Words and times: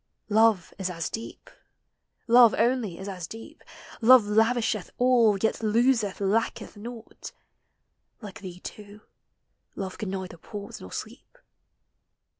Love 0.29 0.73
is 0.79 0.89
as 0.89 1.11
deep, 1.11 1.47
love 2.25 2.55
only 2.57 2.97
is 2.97 3.07
as 3.07 3.27
deep: 3.27 3.63
Love 4.01 4.23
lavisheth 4.25 4.89
all, 4.97 5.37
yet 5.39 5.61
loseth, 5.61 6.19
lacketh 6.19 6.75
naught; 6.75 7.31
Like 8.19 8.39
thee, 8.41 8.59
too, 8.61 9.01
love 9.75 9.99
can 9.99 10.09
neither 10.09 10.37
pause 10.37 10.81
nor 10.81 10.91
sleep. 10.91 11.37